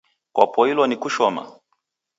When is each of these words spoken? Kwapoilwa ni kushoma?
Kwapoilwa 0.33 0.87
ni 0.87 0.95
kushoma? 0.97 1.57